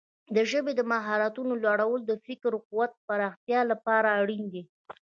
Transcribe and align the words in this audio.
د 0.35 0.37
ژبې 0.51 0.73
د 0.75 0.81
مهارتونو 0.91 1.51
لوړول 1.63 2.01
د 2.05 2.11
فکري 2.25 2.59
قوت 2.67 2.91
د 2.95 2.99
پراختیا 3.07 3.61
لپاره 3.71 4.07
اړین 4.21 4.43
دي. 4.53 4.63